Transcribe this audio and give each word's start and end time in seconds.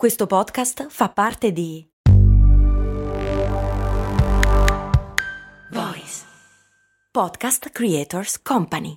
Questo 0.00 0.26
podcast 0.26 0.86
fa 0.88 1.10
parte 1.10 1.52
di 1.52 1.86
Voice 5.72 6.24
Podcast 7.12 7.68
Creators 7.68 8.40
Company. 8.40 8.96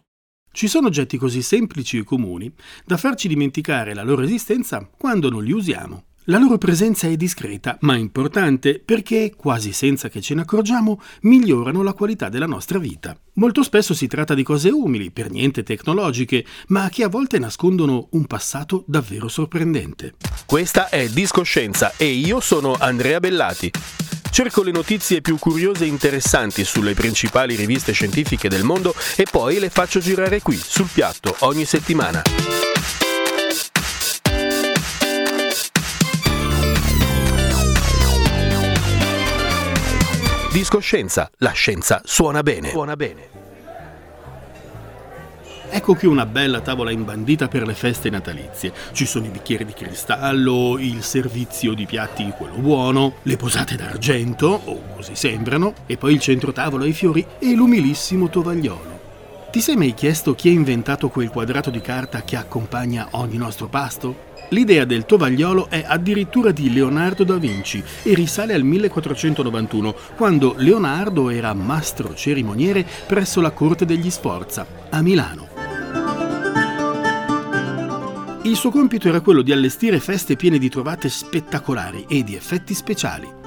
Ci 0.50 0.70
sono 0.70 0.88
oggetti 0.88 1.18
così 1.18 1.42
semplici 1.42 1.98
e 1.98 2.06
comuni 2.06 2.50
da 2.86 2.96
farci 2.96 3.28
dimenticare 3.28 3.94
la 3.94 4.04
loro 4.04 4.22
esistenza 4.22 4.90
quando 4.98 5.30
non 5.30 5.44
li 5.44 5.52
usiamo. 5.52 6.06
La 6.28 6.38
loro 6.38 6.58
presenza 6.58 7.08
è 7.08 7.18
discreta, 7.18 7.78
ma 7.82 7.98
importante 7.98 8.82
perché, 8.84 9.34
quasi 9.36 9.74
senza 9.74 10.08
che 10.08 10.22
ce 10.22 10.34
ne 10.36 10.42
accorgiamo, 10.44 11.02
migliorano 11.24 11.84
la 11.84 11.92
qualità 11.92 12.30
della 12.30 12.46
nostra 12.46 12.80
vita. 12.80 13.14
Molto 13.34 13.62
spesso 13.62 13.94
si 13.94 14.08
tratta 14.08 14.34
di 14.34 14.42
cose 14.42 14.70
umili, 14.70 15.12
per 15.12 15.30
niente 15.30 15.64
tecnologiche, 15.64 16.46
ma 16.68 16.88
che 16.88 17.04
a 17.04 17.10
volte 17.10 17.40
nascondono 17.40 18.08
un 18.12 18.26
passato 18.26 18.86
davvero 18.88 19.28
sorprendente. 19.28 20.14
Questa 20.46 20.88
è 20.88 21.10
Discoscienza 21.10 21.92
e 21.98 22.06
io 22.06 22.40
sono 22.40 22.78
Andrea 22.80 23.20
Bellati. 23.20 23.70
Cerco 24.32 24.64
le 24.64 24.72
notizie 24.72 25.20
più 25.20 25.38
curiose 25.38 25.84
e 25.84 25.88
interessanti 25.88 26.64
sulle 26.64 26.94
principali 26.94 27.56
riviste 27.56 27.92
scientifiche 27.92 28.48
del 28.48 28.64
mondo 28.64 28.96
e 29.18 29.28
poi 29.30 29.60
le 29.60 29.70
faccio 29.70 30.00
girare 30.00 30.42
qui, 30.42 30.56
sul 30.56 30.88
piatto, 30.92 31.36
ogni 31.40 31.66
settimana. 31.66 32.63
Discoscienza, 40.54 41.32
la 41.38 41.50
scienza 41.50 42.00
suona 42.06 42.44
bene. 42.44 42.70
Suona 42.70 42.96
bene. 42.96 43.28
Ecco 45.72 45.96
qui 45.96 46.08
una 46.08 46.28
bella 46.28 46.62
tavola 46.62 46.92
imbandita 46.92 47.48
per 47.48 47.66
le 47.66 47.74
feste 47.74 48.12
natalizie. 48.12 48.72
Ci 48.92 49.08
sono 49.08 49.26
i 49.26 49.30
bicchieri 49.30 49.66
di 49.66 49.74
cristallo, 49.74 50.78
il 50.78 51.02
servizio 51.02 51.74
di 51.74 51.88
piatti 51.88 52.32
quello 52.38 52.58
buono, 52.58 53.16
le 53.24 53.36
posate 53.36 53.76
d'argento, 53.76 54.62
o 54.64 54.82
così 54.96 55.16
sembrano, 55.16 55.74
e 55.88 55.98
poi 55.98 56.14
il 56.14 56.20
centro 56.20 56.52
tavolo 56.52 56.84
ai 56.84 56.94
fiori 56.94 57.26
e 57.40 57.56
l'umilissimo 57.56 58.30
tovagliolo. 58.30 59.02
Ti 59.50 59.60
sei 59.60 59.76
mai 59.76 59.96
chiesto 59.96 60.36
chi 60.36 60.50
ha 60.50 60.52
inventato 60.52 61.10
quel 61.10 61.30
quadrato 61.30 61.72
di 61.72 61.82
carta 61.82 62.22
che 62.22 62.36
accompagna 62.36 63.08
ogni 63.14 63.38
nostro 63.38 63.68
pasto? 63.70 64.32
L'idea 64.54 64.86
del 64.86 65.08
tovagliolo 65.08 65.68
è 65.68 65.84
addirittura 65.86 66.52
di 66.52 66.72
Leonardo 66.72 67.24
da 67.24 67.38
Vinci 67.38 67.84
e 68.04 68.14
risale 68.14 68.54
al 68.54 68.62
1491, 68.62 69.96
quando 70.16 70.54
Leonardo 70.58 71.32
era 71.32 71.52
mastro 71.56 72.14
cerimoniere 72.14 72.86
presso 73.08 73.42
la 73.42 73.50
corte 73.50 73.84
degli 73.84 74.12
Sforza, 74.12 74.66
a 74.92 75.02
Milano. 75.02 75.48
Il 78.44 78.56
suo 78.56 78.70
compito 78.70 79.08
era 79.08 79.22
quello 79.22 79.42
di 79.42 79.52
allestire 79.52 80.00
feste 80.00 80.36
piene 80.36 80.60
di 80.60 80.70
trovate 80.70 81.10
spettacolari 81.10 82.06
e 82.08 82.24
di 82.24 82.36
effetti 82.36 82.76
speciali. 82.76 83.43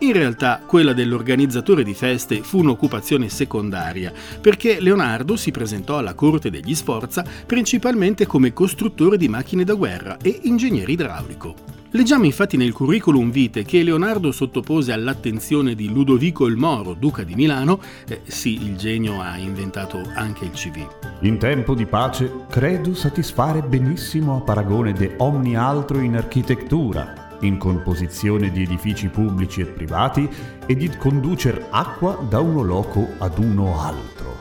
In 0.00 0.12
realtà 0.12 0.62
quella 0.64 0.92
dell'organizzatore 0.92 1.82
di 1.82 1.92
feste 1.92 2.42
fu 2.42 2.58
un'occupazione 2.58 3.28
secondaria, 3.28 4.12
perché 4.40 4.80
Leonardo 4.80 5.34
si 5.34 5.50
presentò 5.50 5.98
alla 5.98 6.14
corte 6.14 6.50
degli 6.50 6.74
Sforza 6.76 7.24
principalmente 7.44 8.24
come 8.24 8.52
costruttore 8.52 9.16
di 9.16 9.28
macchine 9.28 9.64
da 9.64 9.74
guerra 9.74 10.16
e 10.22 10.38
ingegnere 10.44 10.92
idraulico. 10.92 11.76
Leggiamo 11.92 12.26
infatti 12.26 12.56
nel 12.56 12.72
curriculum 12.72 13.30
vitae 13.32 13.64
che 13.64 13.82
Leonardo 13.82 14.30
sottopose 14.30 14.92
all'attenzione 14.92 15.74
di 15.74 15.88
Ludovico 15.88 16.46
il 16.46 16.56
Moro, 16.56 16.94
duca 16.94 17.24
di 17.24 17.34
Milano, 17.34 17.80
eh, 18.06 18.20
sì, 18.24 18.62
il 18.62 18.76
genio 18.76 19.20
ha 19.20 19.36
inventato 19.36 20.00
anche 20.14 20.44
il 20.44 20.50
CV. 20.50 20.86
In 21.22 21.38
tempo 21.38 21.74
di 21.74 21.86
pace 21.86 22.44
credo 22.48 22.94
satisfare 22.94 23.62
benissimo 23.62 24.36
a 24.36 24.40
paragone 24.42 24.92
de 24.92 25.14
ogni 25.16 25.56
altro 25.56 25.98
in 25.98 26.14
architettura, 26.14 27.27
in 27.40 27.58
composizione 27.58 28.50
di 28.50 28.62
edifici 28.62 29.08
pubblici 29.08 29.60
e 29.60 29.66
privati 29.66 30.28
e 30.66 30.74
di 30.74 30.88
conducer 30.96 31.68
acqua 31.70 32.24
da 32.28 32.40
uno 32.40 32.62
loco 32.62 33.08
ad 33.18 33.38
uno 33.38 33.80
altro. 33.80 34.36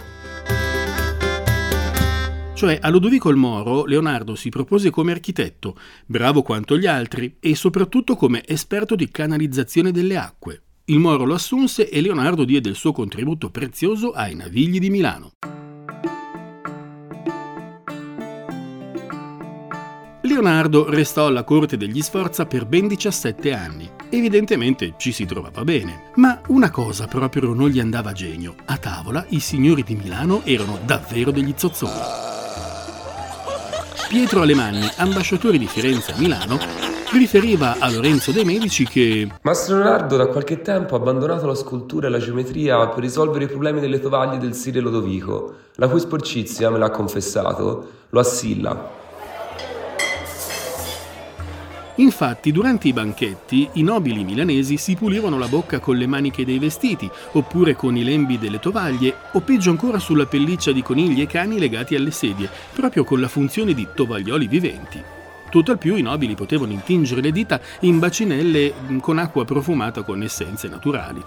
Cioè 2.57 2.80
a 2.81 2.89
Lodovico 2.89 3.30
il 3.30 3.36
Moro 3.36 3.86
Leonardo 3.86 4.33
si 4.33 4.49
propose 4.49 4.89
come 4.89 5.11
architetto, 5.11 5.77
bravo 6.07 6.41
quanto 6.41 6.75
gli 6.75 6.87
altri 6.87 7.36
e 7.39 7.53
soprattutto 7.55 8.15
come 8.15 8.41
esperto 8.47 8.95
di 8.95 9.09
canalizzazione 9.09 9.91
delle 9.91 10.17
acque. 10.17 10.63
Il 10.86 10.97
Moro 10.97 11.23
lo 11.25 11.36
assunse 11.36 11.87
e 11.87 12.02
Leonardo 12.02 12.45
diede 12.45 12.69
il 12.69 12.75
suo 12.75 12.93
contributo 12.93 13.52
prezioso 13.52 14.11
ai 14.11 14.33
Navigli 14.33 14.80
di 14.80 14.89
Milano. 14.89 15.33
Leonardo 20.37 20.87
restò 20.87 21.25
alla 21.25 21.43
corte 21.43 21.77
degli 21.77 21.99
Sforza 22.03 22.45
per 22.45 22.67
ben 22.67 22.87
17 22.87 23.53
anni. 23.53 23.89
Evidentemente 24.09 24.93
ci 24.98 25.11
si 25.11 25.25
trovava 25.25 25.64
bene. 25.64 26.11
Ma 26.15 26.39
una 26.49 26.70
cosa 26.70 27.08
proprio 27.08 27.55
non 27.55 27.70
gli 27.70 27.80
andava 27.80 28.11
a 28.11 28.14
genio. 28.14 28.53
A 28.65 28.77
tavola 28.77 29.25
i 29.30 29.39
signori 29.39 29.81
di 29.81 29.95
Milano 29.95 30.42
erano 30.43 30.77
davvero 30.86 31.31
degli 31.31 31.55
zozzoni. 31.58 31.99
Pietro 34.09 34.42
Alemanni, 34.42 34.87
ambasciatore 34.98 35.58
di 35.58 35.65
Firenze 35.65 36.11
a 36.11 36.20
Milano, 36.20 36.59
riferiva 37.14 37.77
a 37.80 37.89
Lorenzo 37.89 38.31
De 38.31 38.45
Medici 38.45 38.86
che 38.86 39.27
Mastro 39.42 39.77
Leonardo 39.77 40.17
da 40.17 40.27
qualche 40.27 40.61
tempo 40.61 40.93
ha 40.93 40.99
abbandonato 40.99 41.48
la 41.48 41.55
scultura 41.55 42.05
e 42.05 42.09
la 42.11 42.19
geometria 42.19 42.87
per 42.89 42.99
risolvere 42.99 43.45
i 43.45 43.48
problemi 43.48 43.80
delle 43.80 43.99
tovaglie 43.99 44.37
del 44.37 44.54
Sire 44.54 44.81
Lodovico, 44.81 45.55
la 45.77 45.87
cui 45.87 45.99
sporcizia, 45.99 46.69
me 46.69 46.77
l'ha 46.77 46.92
confessato, 46.92 47.87
lo 48.09 48.19
assilla. 48.19 49.05
Infatti, 51.97 52.52
durante 52.52 52.87
i 52.87 52.93
banchetti, 52.93 53.69
i 53.73 53.83
nobili 53.83 54.23
milanesi 54.23 54.77
si 54.77 54.95
pulivano 54.95 55.39
la 55.39 55.47
bocca 55.47 55.80
con 55.80 55.97
le 55.97 56.05
maniche 56.05 56.45
dei 56.45 56.59
vestiti, 56.59 57.09
oppure 57.31 57.75
con 57.75 57.95
i 57.97 58.03
lembi 58.03 58.37
delle 58.37 58.59
tovaglie, 58.59 59.15
o 59.31 59.39
peggio 59.39 59.71
ancora 59.71 59.97
sulla 59.97 60.27
pelliccia 60.27 60.71
di 60.71 60.83
conigli 60.83 61.21
e 61.21 61.27
cani 61.27 61.57
legati 61.57 61.95
alle 61.95 62.11
sedie, 62.11 62.49
proprio 62.73 63.03
con 63.03 63.19
la 63.19 63.27
funzione 63.27 63.73
di 63.73 63.87
tovaglioli 63.95 64.47
viventi. 64.47 65.02
Tutt'al 65.49 65.77
più 65.80 65.95
i 65.95 66.02
nobili 66.02 66.36
potevano 66.36 66.71
intingere 66.71 67.21
le 67.21 67.31
dita 67.31 67.59
in 67.81 67.97
bacinelle 67.97 68.73
mm, 68.91 68.99
con 68.99 69.17
acqua 69.17 69.45
profumata 69.45 70.03
con 70.03 70.21
essenze 70.21 70.67
naturali. 70.67 71.23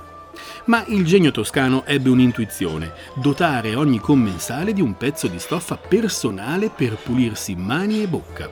Ma 0.67 0.85
il 0.87 1.05
genio 1.05 1.33
toscano 1.33 1.85
ebbe 1.85 2.11
un'intuizione, 2.11 2.93
dotare 3.15 3.75
ogni 3.75 3.99
commensale 3.99 4.73
di 4.73 4.81
un 4.81 4.97
pezzo 4.97 5.27
di 5.27 5.39
stoffa 5.41 5.77
personale 5.77 6.71
per 6.71 6.97
pulirsi 6.97 7.57
mani 7.57 8.03
e 8.03 8.07
bocca. 8.07 8.49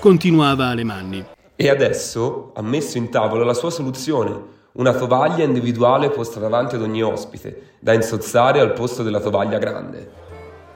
Continuava 0.00 0.66
Alemanni. 0.66 1.38
E 1.62 1.68
adesso 1.68 2.52
ha 2.54 2.62
messo 2.62 2.96
in 2.96 3.10
tavola 3.10 3.44
la 3.44 3.52
sua 3.52 3.68
soluzione, 3.68 4.34
una 4.72 4.94
tovaglia 4.94 5.44
individuale 5.44 6.08
posta 6.08 6.40
davanti 6.40 6.76
ad 6.76 6.80
ogni 6.80 7.02
ospite, 7.02 7.74
da 7.80 7.92
insozzare 7.92 8.60
al 8.60 8.72
posto 8.72 9.02
della 9.02 9.20
tovaglia 9.20 9.58
grande. 9.58 10.10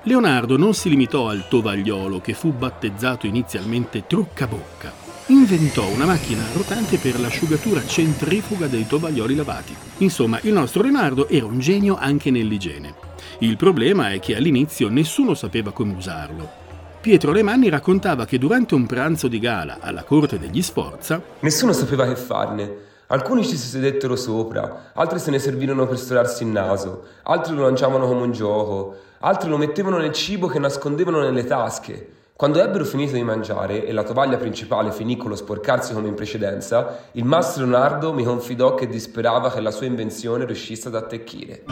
Leonardo 0.03 0.59
non 0.59 0.75
si 0.75 0.91
limitò 0.91 1.31
al 1.31 1.49
tovagliolo 1.49 2.21
che 2.21 2.35
fu 2.35 2.53
battezzato 2.53 3.27
inizialmente 3.27 4.05
truccabocca. 4.07 4.93
Inventò 5.29 5.89
una 5.89 6.05
macchina 6.05 6.43
rotante 6.53 6.99
per 6.99 7.19
l'asciugatura 7.19 7.83
centrifuga 7.83 8.67
dei 8.67 8.87
tovaglioli 8.87 9.35
lavati. 9.35 9.75
Insomma, 10.01 10.39
il 10.43 10.53
nostro 10.53 10.83
Leonardo 10.83 11.29
era 11.29 11.47
un 11.47 11.61
genio 11.61 11.97
anche 11.99 12.31
nell'igiene. 12.31 12.95
Il 13.39 13.57
problema 13.57 14.13
è 14.13 14.21
che 14.21 14.37
all'inizio 14.37 14.91
nessuno 14.91 15.33
sapeva 15.33 15.73
come 15.73 15.95
usarlo. 15.95 16.64
Pietro 17.05 17.33
Lemanni 17.33 17.69
raccontava 17.69 18.25
che 18.25 18.39
durante 18.39 18.75
un 18.75 18.87
pranzo 18.87 19.29
di 19.29 19.39
gala 19.39 19.77
alla 19.79 20.05
corte 20.05 20.39
degli 20.39 20.63
Sforza 20.63 21.21
Nessuno 21.41 21.75
sapeva 21.75 22.07
che 22.07 22.17
farne. 22.17 22.77
Alcuni 23.09 23.45
ci 23.45 23.59
si 23.59 23.67
sedettero 23.67 24.17
sopra, 24.17 24.93
altri 24.95 25.19
se 25.19 25.31
ne 25.31 25.39
servirono 25.39 25.87
per 25.87 25.99
storarsi 25.99 26.45
il 26.45 26.49
naso, 26.49 27.03
altri 27.25 27.55
lo 27.55 27.65
lanciavano 27.65 28.07
come 28.07 28.23
un 28.23 28.33
gioco, 28.33 28.97
altri 29.19 29.51
lo 29.51 29.59
mettevano 29.59 29.99
nel 29.99 30.13
cibo 30.13 30.47
che 30.47 30.59
nascondevano 30.59 31.21
nelle 31.21 31.45
tasche. 31.45 32.09
Quando 32.35 32.63
ebbero 32.63 32.87
finito 32.87 33.13
di 33.13 33.23
mangiare 33.23 33.85
e 33.85 33.93
la 33.93 34.03
tovaglia 34.03 34.39
principale 34.39 34.91
finì 34.91 35.19
con 35.19 35.29
lo 35.29 35.37
sporcarsi 35.37 35.93
come 35.93 36.09
in 36.09 36.15
precedenza, 36.15 37.01
il 37.13 37.27
mastro 37.27 37.67
Leonardo 37.67 38.15
mi 38.15 38.25
confidò 38.25 38.75
che 38.75 38.87
disperava 38.87 39.53
che 39.53 39.61
la 39.61 39.71
sua 39.71 39.85
invenzione 39.85 40.47
riuscisse 40.47 40.89
ad 40.89 40.95
attecchire. 40.95 41.65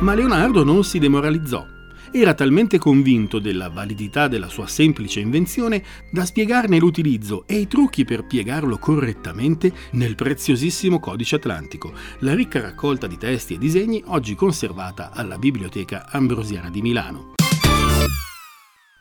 Ma 0.00 0.12
Leonardo 0.12 0.62
non 0.62 0.84
si 0.84 0.98
demoralizzò 0.98 1.74
era 2.20 2.32
talmente 2.32 2.78
convinto 2.78 3.38
della 3.38 3.68
validità 3.68 4.26
della 4.26 4.48
sua 4.48 4.66
semplice 4.66 5.20
invenzione 5.20 5.82
da 6.10 6.24
spiegarne 6.24 6.78
l'utilizzo 6.78 7.44
e 7.46 7.56
i 7.56 7.66
trucchi 7.66 8.04
per 8.04 8.26
piegarlo 8.26 8.78
correttamente 8.78 9.72
nel 9.92 10.14
preziosissimo 10.14 10.98
Codice 10.98 11.36
Atlantico, 11.36 11.92
la 12.20 12.34
ricca 12.34 12.60
raccolta 12.60 13.06
di 13.06 13.18
testi 13.18 13.54
e 13.54 13.58
disegni 13.58 14.02
oggi 14.06 14.34
conservata 14.34 15.10
alla 15.12 15.36
Biblioteca 15.36 16.06
Ambrosiana 16.10 16.70
di 16.70 16.80
Milano. 16.80 17.35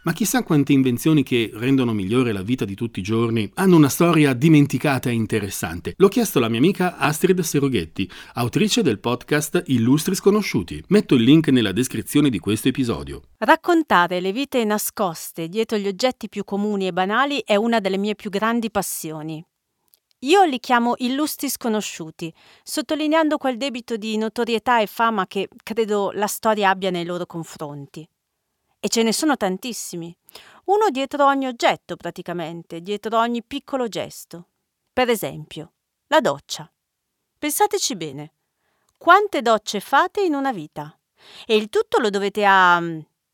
Ma 0.06 0.13
chissà 0.13 0.44
quante 0.44 0.72
invenzioni 0.72 1.24
che 1.24 1.50
rendono 1.56 1.92
migliore 1.92 2.31
la 2.31 2.44
vita 2.44 2.63
di 2.63 2.75
tutti 2.75 3.00
i 3.00 3.04
giorni 3.04 3.50
hanno 3.56 3.75
una 3.75 3.90
storia 3.90 4.34
dimenticata 4.34 5.10
e 5.10 5.13
interessante. 5.13 5.96
L'ho 5.98 6.10
chiesto 6.10 6.38
alla 6.38 6.48
mia 6.48 6.60
amica 6.60 6.98
Astrid 6.98 7.40
Seroghetti, 7.40 8.07
autrice 8.36 8.84
del 8.84 9.00
podcast 9.00 9.63
Illustri 9.66 10.13
Sconosciuti. 10.13 10.84
Metto 10.90 11.16
il 11.16 11.24
link 11.24 11.48
nella 11.48 11.72
descrizione 11.72 12.30
di 12.30 12.38
questo 12.38 12.68
episodio. 12.68 13.24
Raccontare 13.40 14.19
le 14.19 14.31
vite 14.31 14.63
nascoste 14.63 15.50
dietro 15.50 15.75
gli 15.75 15.88
oggetti 15.88 16.30
più 16.30 16.44
comuni 16.44 16.86
e 16.86 16.94
banali 16.94 17.42
è 17.44 17.56
una 17.56 17.80
delle 17.80 17.98
mie 17.98 18.13
più 18.13 18.30
grandi 18.30 18.69
passioni. 18.69 19.44
Io 20.19 20.44
li 20.44 20.60
chiamo 20.60 20.94
illustri 20.98 21.50
sconosciuti, 21.50 22.31
sottolineando 22.62 23.38
quel 23.38 23.58
debito 23.58 23.98
di 23.98 24.18
notorietà 24.18 24.81
e 24.81 24.86
fama 24.86 25.25
che 25.25 25.48
credo 25.63 26.12
la 26.13 26.28
storia 26.28 26.69
abbia 26.69 26.92
nei 26.92 27.06
loro 27.06 27.25
confronti. 27.25 28.08
E 28.86 28.88
ce 28.88 29.02
ne 29.02 29.14
sono 29.14 29.36
tantissimi, 29.36 30.16
uno 30.66 30.92
dietro 30.92 31.26
ogni 31.26 31.48
oggetto 31.48 31.96
praticamente, 31.96 32.82
dietro 32.82 33.18
ogni 33.18 33.42
piccolo 33.42 33.88
gesto. 33.88 34.50
Per 34.94 35.10
esempio, 35.10 35.72
la 36.06 36.22
doccia. 36.22 36.72
Pensateci 37.40 37.96
bene, 37.96 38.34
quante 38.96 39.42
docce 39.42 39.80
fate 39.80 40.22
in 40.22 40.36
una 40.36 40.52
vita? 40.52 40.96
E 41.48 41.56
il 41.56 41.70
tutto 41.70 41.98
lo 41.98 42.12
dovete 42.12 42.46
a... 42.46 42.80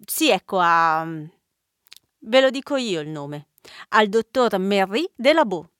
sì, 0.06 0.30
ecco, 0.30 0.58
a... 0.62 1.06
ve 1.06 2.40
lo 2.40 2.50
dico 2.50 2.78
io 2.78 3.02
il 3.02 3.10
nome, 3.10 3.48
al 3.90 4.08
dottor 4.08 4.58
Merry 4.58 5.06
Delabo. 5.14 5.71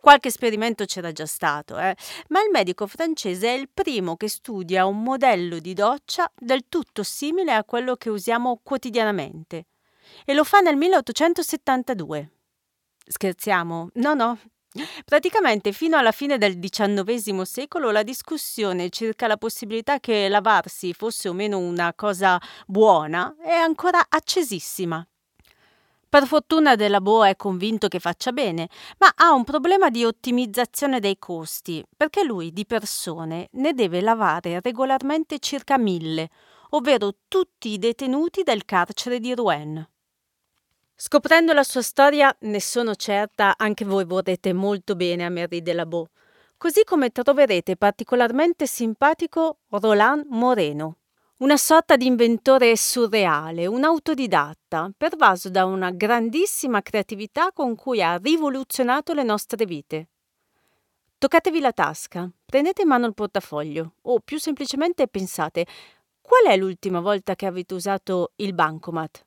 Qualche 0.00 0.28
esperimento 0.28 0.84
c'era 0.84 1.10
già 1.10 1.26
stato, 1.26 1.76
eh? 1.78 1.96
ma 2.28 2.40
il 2.40 2.50
medico 2.50 2.86
francese 2.86 3.48
è 3.48 3.58
il 3.58 3.68
primo 3.68 4.16
che 4.16 4.28
studia 4.28 4.86
un 4.86 5.02
modello 5.02 5.58
di 5.58 5.74
doccia 5.74 6.30
del 6.36 6.66
tutto 6.68 7.02
simile 7.02 7.52
a 7.52 7.64
quello 7.64 7.96
che 7.96 8.08
usiamo 8.08 8.60
quotidianamente. 8.62 9.66
E 10.24 10.34
lo 10.34 10.44
fa 10.44 10.60
nel 10.60 10.76
1872. 10.76 12.30
Scherziamo? 13.06 13.90
No, 13.94 14.14
no. 14.14 14.38
Praticamente 15.04 15.72
fino 15.72 15.96
alla 15.96 16.12
fine 16.12 16.38
del 16.38 16.58
XIX 16.58 17.40
secolo 17.42 17.90
la 17.90 18.02
discussione 18.02 18.90
circa 18.90 19.26
la 19.26 19.36
possibilità 19.36 19.98
che 19.98 20.28
lavarsi 20.28 20.92
fosse 20.92 21.28
o 21.28 21.32
meno 21.32 21.58
una 21.58 21.92
cosa 21.94 22.40
buona 22.66 23.34
è 23.42 23.54
ancora 23.54 24.04
accesissima. 24.08 25.04
Per 26.10 26.26
fortuna 26.26 26.74
Della 26.74 27.02
Boa 27.02 27.28
è 27.28 27.36
convinto 27.36 27.86
che 27.88 28.00
faccia 28.00 28.32
bene, 28.32 28.70
ma 28.98 29.12
ha 29.14 29.32
un 29.32 29.44
problema 29.44 29.90
di 29.90 30.06
ottimizzazione 30.06 31.00
dei 31.00 31.18
costi, 31.18 31.84
perché 31.94 32.24
lui 32.24 32.50
di 32.50 32.64
persone 32.64 33.48
ne 33.52 33.74
deve 33.74 34.00
lavare 34.00 34.60
regolarmente 34.62 35.38
circa 35.38 35.76
mille, 35.76 36.30
ovvero 36.70 37.14
tutti 37.28 37.72
i 37.72 37.78
detenuti 37.78 38.42
del 38.42 38.64
carcere 38.64 39.20
di 39.20 39.34
Rouen. 39.34 39.86
Scoprendo 40.94 41.52
la 41.52 41.62
sua 41.62 41.82
storia, 41.82 42.34
ne 42.40 42.60
sono 42.60 42.94
certa, 42.94 43.54
anche 43.58 43.84
voi 43.84 44.04
vorrete 44.04 44.54
molto 44.54 44.96
bene 44.96 45.26
a 45.26 45.30
Mary 45.30 45.60
Delabo, 45.60 46.08
così 46.56 46.84
come 46.84 47.10
troverete 47.10 47.76
particolarmente 47.76 48.66
simpatico 48.66 49.58
Roland 49.68 50.24
Moreno. 50.28 50.97
Una 51.40 51.56
sorta 51.56 51.94
di 51.94 52.06
inventore 52.06 52.76
surreale, 52.76 53.66
un 53.66 53.84
autodidatta, 53.84 54.90
pervaso 54.96 55.48
da 55.48 55.66
una 55.66 55.92
grandissima 55.92 56.82
creatività 56.82 57.52
con 57.52 57.76
cui 57.76 58.02
ha 58.02 58.16
rivoluzionato 58.16 59.12
le 59.12 59.22
nostre 59.22 59.64
vite. 59.64 60.08
Toccatevi 61.16 61.60
la 61.60 61.70
tasca, 61.70 62.28
prendete 62.44 62.82
in 62.82 62.88
mano 62.88 63.06
il 63.06 63.14
portafoglio 63.14 63.94
o 64.02 64.18
più 64.18 64.40
semplicemente 64.40 65.06
pensate 65.06 65.64
qual 66.20 66.46
è 66.46 66.56
l'ultima 66.56 66.98
volta 66.98 67.36
che 67.36 67.46
avete 67.46 67.72
usato 67.74 68.32
il 68.36 68.52
bancomat 68.52 69.24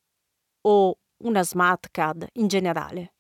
o 0.64 0.98
una 1.20 1.44
smart 1.44 1.92
card 1.92 2.28
in 2.34 2.48
generale. 2.48 3.14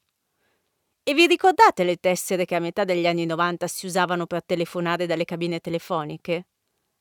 E 1.01 1.13
vi 1.13 1.27
ricordate 1.27 1.85
le 1.85 1.95
tessere 1.95 2.43
che 2.43 2.55
a 2.55 2.59
metà 2.59 2.83
degli 2.83 3.07
anni 3.07 3.25
90 3.25 3.67
si 3.67 3.85
usavano 3.85 4.25
per 4.25 4.43
telefonare 4.43 5.05
dalle 5.05 5.23
cabine 5.23 5.61
telefoniche? 5.61 6.47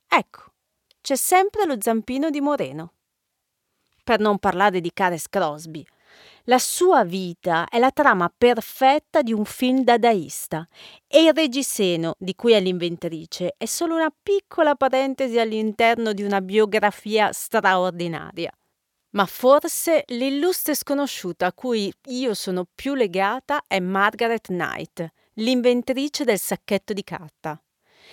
Ecco, 0.06 0.52
c'è 1.00 1.16
sempre 1.16 1.64
lo 1.64 1.76
zampino 1.78 2.30
di 2.30 2.40
Moreno. 2.40 2.92
Per 4.02 4.20
non 4.20 4.38
parlare 4.38 4.80
di 4.80 4.90
Cares 4.92 5.28
Crosby. 5.28 5.84
La 6.44 6.58
sua 6.58 7.04
vita 7.04 7.66
è 7.68 7.78
la 7.78 7.90
trama 7.90 8.32
perfetta 8.36 9.22
di 9.22 9.32
un 9.32 9.44
film 9.44 9.84
dadaista 9.84 10.66
e 11.06 11.22
il 11.22 11.32
reggiseno, 11.32 12.14
di 12.18 12.34
cui 12.34 12.52
è 12.52 12.60
l'inventrice, 12.60 13.54
è 13.56 13.66
solo 13.66 13.94
una 13.94 14.12
piccola 14.22 14.74
parentesi 14.74 15.38
all'interno 15.38 16.12
di 16.12 16.22
una 16.22 16.40
biografia 16.40 17.30
straordinaria. 17.32 18.50
Ma 19.10 19.26
forse 19.26 20.04
l'illustre 20.08 20.74
sconosciuta 20.74 21.46
a 21.46 21.52
cui 21.52 21.92
io 22.06 22.34
sono 22.34 22.66
più 22.74 22.94
legata 22.94 23.62
è 23.66 23.78
Margaret 23.80 24.46
Knight, 24.48 25.08
l'inventrice 25.34 26.24
del 26.24 26.38
sacchetto 26.38 26.92
di 26.92 27.02
carta. 27.02 27.60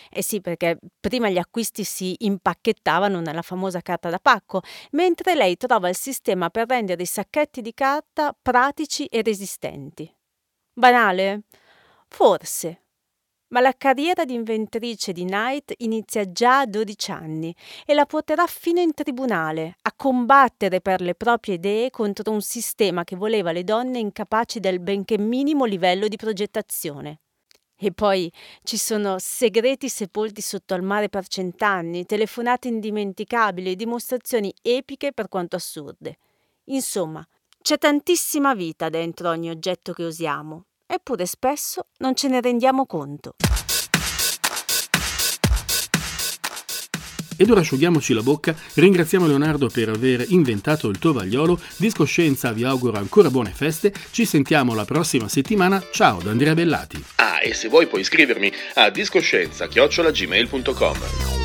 Eh 0.09 0.23
sì, 0.23 0.41
perché 0.41 0.77
prima 0.99 1.29
gli 1.29 1.37
acquisti 1.37 1.83
si 1.83 2.15
impacchettavano 2.19 3.19
nella 3.19 3.41
famosa 3.41 3.81
carta 3.81 4.09
da 4.09 4.19
pacco, 4.19 4.61
mentre 4.91 5.35
lei 5.35 5.57
trova 5.57 5.89
il 5.89 5.95
sistema 5.95 6.49
per 6.49 6.67
rendere 6.67 7.03
i 7.03 7.05
sacchetti 7.05 7.61
di 7.61 7.73
carta 7.73 8.35
pratici 8.39 9.05
e 9.05 9.21
resistenti. 9.21 10.11
Banale? 10.73 11.43
Forse. 12.07 12.81
Ma 13.49 13.61
la 13.61 13.73
carriera 13.77 14.25
di 14.25 14.33
inventrice 14.33 15.13
di 15.13 15.23
Knight 15.23 15.73
inizia 15.77 16.29
già 16.29 16.59
a 16.59 16.65
12 16.65 17.11
anni 17.11 17.55
e 17.85 17.93
la 17.93 18.05
porterà 18.05 18.45
fino 18.45 18.81
in 18.81 18.93
tribunale 18.93 19.77
a 19.83 19.93
combattere 19.95 20.81
per 20.81 20.99
le 20.99 21.15
proprie 21.15 21.55
idee 21.55 21.89
contro 21.89 22.29
un 22.31 22.41
sistema 22.41 23.05
che 23.05 23.15
voleva 23.15 23.53
le 23.53 23.63
donne 23.63 23.99
incapaci 23.99 24.59
del 24.59 24.81
benché 24.81 25.17
minimo 25.17 25.63
livello 25.63 26.09
di 26.09 26.17
progettazione. 26.17 27.21
E 27.79 27.91
poi 27.91 28.31
ci 28.63 28.75
sono 28.75 29.17
segreti 29.19 29.87
sepolti 29.87 30.41
sotto 30.41 30.73
al 30.73 30.81
mare 30.81 31.09
per 31.09 31.27
cent'anni, 31.27 32.07
telefonate 32.07 32.67
indimenticabili 32.67 33.71
e 33.71 33.75
dimostrazioni 33.75 34.51
epiche 34.63 35.13
per 35.13 35.29
quanto 35.29 35.57
assurde. 35.57 36.17
Insomma, 36.65 37.25
c'è 37.61 37.77
tantissima 37.77 38.55
vita 38.55 38.89
dentro 38.89 39.29
ogni 39.29 39.51
oggetto 39.51 39.93
che 39.93 40.03
usiamo, 40.03 40.65
eppure 40.87 41.27
spesso 41.27 41.87
non 41.97 42.15
ce 42.15 42.29
ne 42.29 42.41
rendiamo 42.41 42.87
conto. 42.87 43.35
Ed 47.39 47.51
ora 47.51 47.59
asciughiamoci 47.59 48.13
la 48.13 48.23
bocca, 48.23 48.55
ringraziamo 48.73 49.27
Leonardo 49.27 49.69
per 49.69 49.89
aver 49.89 50.25
inventato 50.29 50.89
il 50.89 50.97
tovagliolo, 50.97 51.59
Discoscienza 51.77 52.51
vi 52.51 52.63
auguro 52.63 52.97
ancora 52.97 53.29
buone 53.29 53.51
feste, 53.51 53.93
ci 54.09 54.25
sentiamo 54.25 54.73
la 54.73 54.85
prossima 54.85 55.27
settimana, 55.27 55.79
ciao 55.91 56.19
da 56.19 56.31
Andrea 56.31 56.55
Bellati. 56.55 57.26
E 57.47 57.53
se 57.53 57.69
vuoi 57.69 57.87
puoi 57.87 58.01
iscrivermi 58.01 58.51
a 58.75 58.89
discoscienza-gmail.com 58.89 61.36